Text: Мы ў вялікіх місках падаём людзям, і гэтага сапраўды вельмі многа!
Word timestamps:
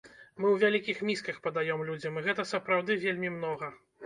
Мы 0.39 0.47
ў 0.51 0.53
вялікіх 0.63 1.03
місках 1.09 1.37
падаём 1.45 1.83
людзям, 1.91 2.17
і 2.19 2.25
гэтага 2.29 2.49
сапраўды 2.55 2.97
вельмі 3.05 3.33
многа! 3.39 3.71